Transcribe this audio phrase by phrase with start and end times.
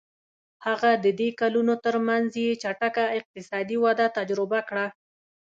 [0.65, 4.85] هغه د دې کلونو ترمنځ یې چټکه اقتصادي وده تجربه کړه.